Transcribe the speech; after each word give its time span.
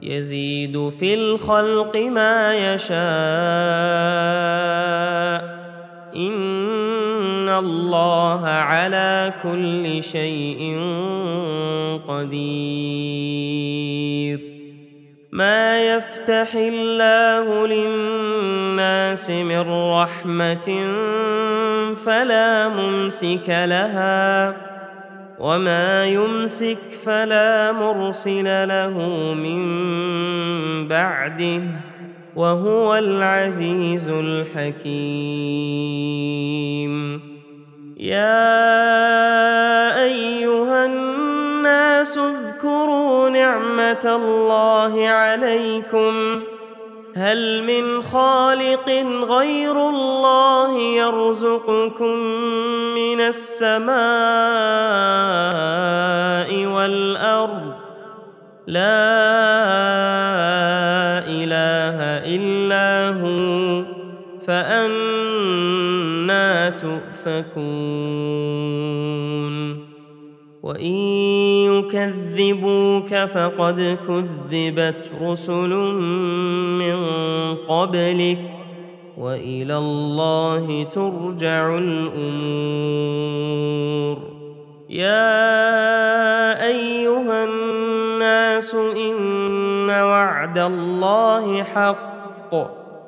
يزيد 0.00 0.88
في 0.88 1.14
الخلق 1.14 1.96
ما 1.96 2.56
يشاء. 2.74 2.96
إن 6.16 7.48
الله 7.48 8.46
على 8.46 9.32
كل 9.42 10.02
شيء 10.02 10.78
قدير. 12.08 13.36
ما 15.32 15.96
يفتح 15.96 16.54
الله 16.54 17.66
للناس 17.66 19.30
من 19.30 19.90
رحمة 19.92 20.94
فلا 21.94 22.68
ممسك 22.68 23.48
لها. 23.48 24.65
وما 25.38 26.04
يمسك 26.06 26.78
فلا 27.04 27.72
مرسل 27.72 28.68
له 28.68 28.98
من 29.34 29.62
بعده 30.88 31.60
وهو 32.36 32.94
العزيز 32.94 34.08
الحكيم. 34.08 34.96
يا 37.96 38.64
أيها 40.04 40.86
الناس 40.86 42.18
اذكروا 42.18 43.30
نعمة 43.30 44.04
الله 44.04 45.08
عليكم. 45.08 46.40
هل 47.16 47.64
من 47.64 48.02
خالق 48.02 48.88
غير 49.28 49.88
الله 49.88 50.78
يرزقكم 50.78 52.16
من 52.94 53.20
السماء 53.20 53.96
والأرض؟ 56.66 57.72
لا 58.66 58.80
إله 61.24 61.98
إلا 62.36 63.08
هو 63.08 63.84
فأنا 64.46 65.66
تؤفكون. 66.70 67.66
وإن 70.66 70.94
يكذبوك 71.70 73.14
فقد 73.14 73.98
كذبت 74.06 75.12
رسل 75.22 75.72
من 76.82 76.98
قبلك 77.56 78.38
وإلى 79.18 79.76
الله 79.76 80.82
ترجع 80.82 81.78
الأمور. 81.78 82.56
يا 84.90 86.66
أيها 86.66 87.44
الناس 87.44 88.74
إن 88.74 89.90
وعد 89.90 90.58
الله 90.58 91.62
حق. 91.62 92.85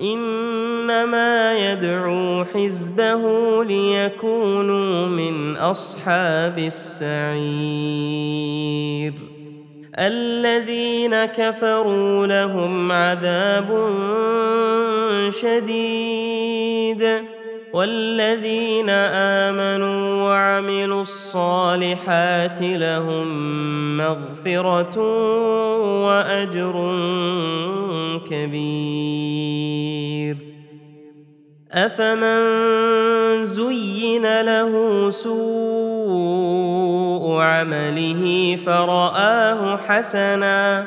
إنما 0.00 1.54
يدعو 1.72 2.44
حزبه 2.44 3.22
ليكونوا 3.64 5.06
من 5.06 5.56
أصحاب 5.56 6.58
السعير. 6.58 7.44
الذين 9.98 11.24
كفروا 11.24 12.26
لهم 12.26 12.92
عذاب 12.92 13.68
شديد. 15.28 16.23
والذين 17.74 18.86
آمنوا 19.50 20.22
وعملوا 20.22 21.02
الصالحات 21.02 22.62
لهم 22.62 23.26
مغفرة 23.96 24.98
وأجر 26.06 26.74
كبير. 28.30 30.36
أفمن 31.72 32.40
زين 33.44 34.40
له 34.40 34.72
سوء 35.10 36.44
عمله 37.40 38.56
فرآه 38.66 39.76
حسنا 39.76 40.86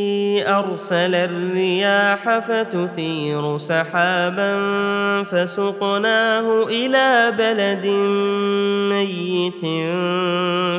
أرسل 0.69 1.15
الرياح 1.15 2.39
فتثير 2.39 3.57
سحابا 3.57 4.53
فسقناه 5.23 6.67
إلى 6.67 7.33
بلد 7.37 7.85
ميت 8.91 9.61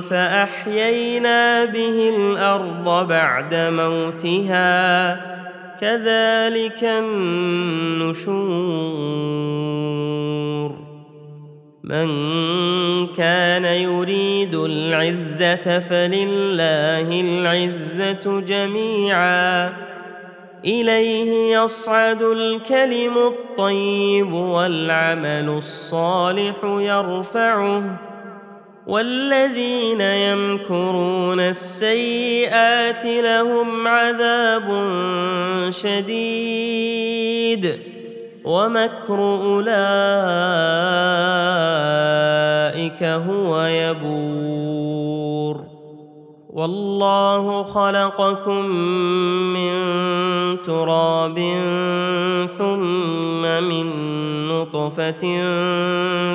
فأحيينا 0.05 1.65
به 1.65 2.13
الأرض 2.17 3.09
بعد 3.09 3.55
موتها. 3.55 5.15
كذلك 5.81 6.85
النشور. 6.85 8.33
من 11.85 12.09
كان 13.07 13.65
يريد 13.65 14.22
العزة 14.73 15.81
فلله 15.81 17.21
العزة 17.21 18.41
جميعا. 18.41 19.73
إليه 20.65 21.57
يصعد 21.57 22.23
الكلم 22.23 23.19
الطيب 23.19 24.33
والعمل 24.33 25.49
الصالح 25.49 26.55
يرفعه. 26.65 28.01
والذين 28.87 30.01
يمكرون 30.01 31.41
السيئات 31.41 33.05
لهم 33.05 33.89
عذاب 33.89 34.69
شديد. 35.71 37.13
ومكر 38.45 39.21
أولئك 39.21 39.73
هو 43.03 43.63
يبور. 43.63 45.73
والله 46.53 47.63
خلقكم 47.63 48.67
من 49.57 49.73
تراب 50.63 51.39
ثم 52.59 53.43
من 53.43 53.87
نطفة 54.49 55.25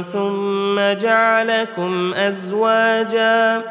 ثم 0.02 0.80
جعلكم 0.80 2.14
أزواجا 2.14 3.62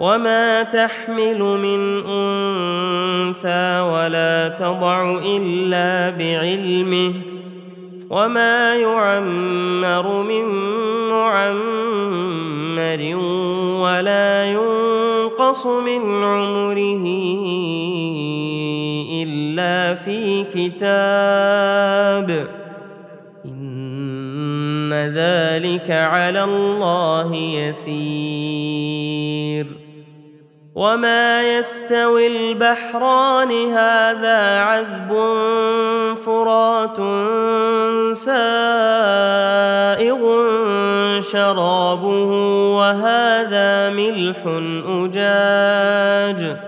وما 0.00 0.62
تحمل 0.62 1.38
من 1.38 2.06
أنثى 2.06 3.80
ولا 3.80 4.48
تضع 4.48 5.18
إلا 5.24 6.10
بعلمه 6.10 7.37
وما 8.10 8.74
يعمر 8.74 10.22
من 10.22 10.44
معمر 11.08 13.16
ولا 13.82 14.44
ينقص 14.44 15.66
من 15.66 16.24
عمره 16.24 17.04
الا 19.22 19.94
في 19.94 20.44
كتاب 20.44 22.48
ان 23.44 24.92
ذلك 24.92 25.90
على 25.90 26.44
الله 26.44 27.34
يسير 27.34 28.98
وما 30.78 31.58
يستوي 31.58 32.26
البحران 32.26 33.50
هذا 33.72 34.60
عذب 34.60 35.10
فرات 36.26 36.96
سائغ 38.16 38.30
شرابه 41.20 42.30
وهذا 42.78 43.90
ملح 43.90 44.38
اجاج 44.86 46.67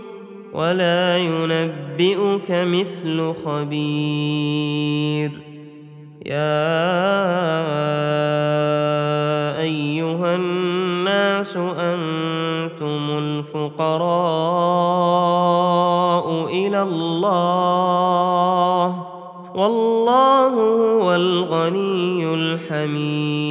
ولا 0.53 1.17
ينبئك 1.17 2.51
مثل 2.51 3.33
خبير. 3.45 5.31
يا 6.25 6.91
أيها 9.61 10.35
الناس 10.35 11.57
أنتم 11.57 13.17
الفقراء 13.17 14.05
إلى 16.45 16.81
الله. 16.81 17.91
والله 19.55 20.49
هو 20.49 21.15
الغني 21.15 22.33
الحميد. 22.33 23.50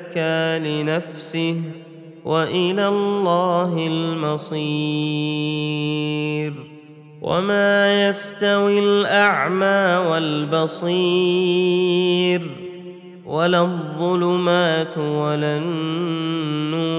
لنفسه 0.57 1.55
وإلى 2.25 2.87
الله 2.87 3.87
المصير. 3.87 4.71
وما 7.21 8.07
يستوي 8.07 8.79
الأعمى 8.79 10.09
والبصير 10.09 11.61
ولا 13.25 13.61
الظلمات 13.61 14.97
ولا 14.97 15.57
النور 15.57 16.91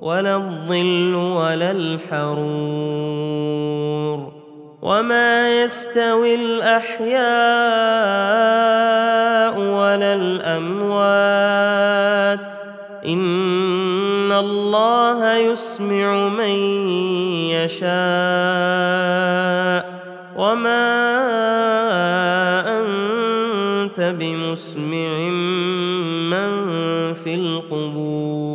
ولا 0.00 0.36
الظل 0.36 1.14
ولا 1.14 1.70
الحرور. 1.70 3.18
وما 4.82 5.62
يستوي 5.62 6.34
الأحياء 6.34 7.18
يسمع 15.58 16.28
من 16.28 16.54
يشاء 17.50 17.88
وما 20.38 20.98
بمسمع 23.98 25.30
من 26.30 26.50
في 27.12 27.34
القبور 27.34 28.48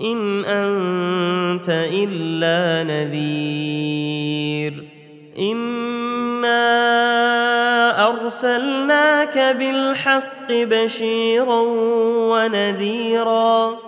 إن 0.00 0.44
أنت 0.44 1.68
إلا 1.92 2.82
نذير 2.84 4.84
إنا 5.38 6.68
أرسلناك 8.08 9.38
بالحق 9.38 10.52
بشيرا 10.52 11.60
ونذيرا 12.30 13.87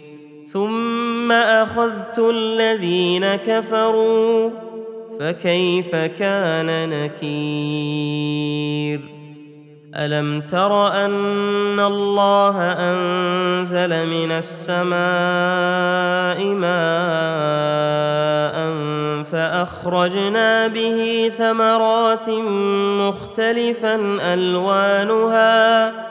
ثم 0.53 1.31
أخذت 1.31 2.19
الذين 2.19 3.35
كفروا 3.35 4.49
فكيف 5.19 5.95
كان 5.95 6.89
نكير؟ 6.89 8.41
ألم 9.95 10.41
تر 10.41 10.87
أن 10.87 11.79
الله 11.79 12.57
أنزل 12.71 14.07
من 14.07 14.31
السماء 14.31 14.95
ماء 16.45 16.71
فأخرجنا 19.23 20.67
به 20.67 21.31
ثمرات 21.37 22.29
مختلفا 22.99 23.95
ألوانها 24.33 26.10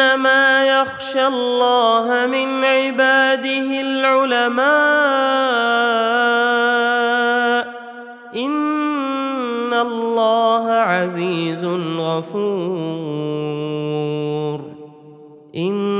انما 0.00 0.66
يخشى 0.66 1.26
الله 1.26 2.26
من 2.26 2.64
عباده 2.64 3.80
العلماء 3.80 4.70
ان 8.36 9.74
الله 9.74 10.70
عزيز 10.70 11.64
غفور 11.98 13.00
ان 15.56 15.99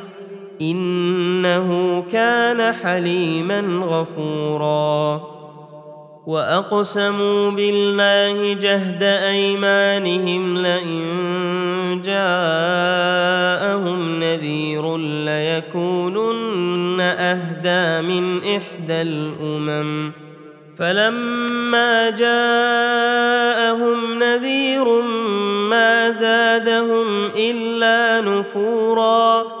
إنه 0.61 2.01
كان 2.11 2.73
حليما 2.73 3.85
غفورا. 3.85 5.21
وأقسموا 6.27 7.51
بالله 7.51 8.53
جهد 8.53 9.03
أيمانهم 9.03 10.57
لئن 10.57 12.01
جاءهم 12.05 14.19
نذير 14.19 14.97
ليكونن 14.97 17.01
أهدى 17.01 18.07
من 18.07 18.37
إحدى 18.37 19.01
الأمم. 19.01 20.11
فلما 20.77 22.09
جاءهم 22.09 24.19
نذير 24.19 25.01
ما 25.69 26.09
زادهم 26.09 27.25
إلا 27.35 28.21
نفورا. 28.21 29.60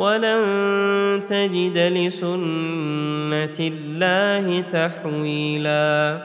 ولن 0.00 0.42
تجد 1.28 1.78
لسنة 1.78 3.58
الله 3.60 4.64
تحويلا. 4.72 6.18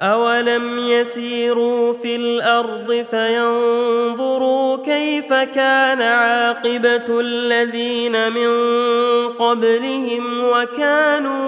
اولم 0.00 0.78
يسيروا 0.78 1.92
في 1.92 2.16
الأرض 2.16 3.06
فينظروا 3.10 4.76
كيف 4.76 5.32
كان 5.32 6.02
عاقبه 6.02 7.20
الذين 7.20 8.32
من 8.32 8.52
قبلهم 9.28 10.24
وكانوا 10.44 11.38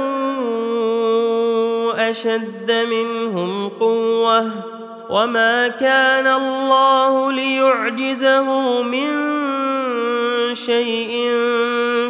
اشد 2.10 2.72
منهم 2.90 3.68
قوه 3.68 4.50
وما 5.10 5.68
كان 5.68 6.26
الله 6.26 7.32
ليعجزه 7.32 8.82
من 8.82 9.10
شيء 10.54 11.10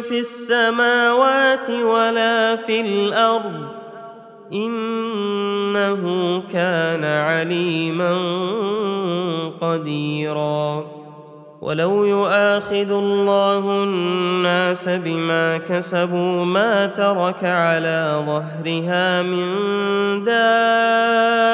في 0.01 0.19
السماوات 0.19 1.69
ولا 1.69 2.55
في 2.55 2.81
الأرض 2.81 3.67
إنه 4.53 6.03
كان 6.53 7.03
عليما 7.03 8.13
قديرا. 9.61 11.01
ولو 11.61 12.05
يؤاخذ 12.05 12.91
الله 12.91 13.83
الناس 13.83 14.89
بما 14.89 15.57
كسبوا 15.57 16.45
ما 16.45 16.87
ترك 16.87 17.43
على 17.43 18.23
ظهرها 18.25 19.21
من 19.21 19.47
دابة 20.23 21.49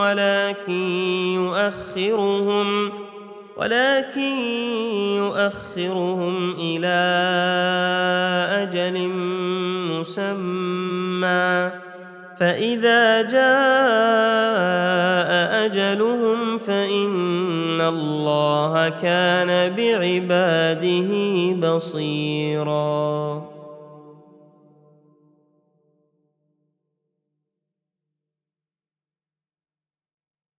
ولكن 0.00 0.88
يؤخرهم 1.34 2.92
ولكن 3.58 4.38
يؤخرهم 5.16 6.56
إلى 6.60 6.98
أجل 8.62 9.08
مسمى. 9.90 11.70
فإذا 12.38 13.22
جاء 13.22 13.48
أجلهم 15.66 16.58
فإن 16.58 17.80
الله 17.80 18.88
كان 18.88 19.74
بعباده 19.74 21.10
بصيرا. 21.68 23.47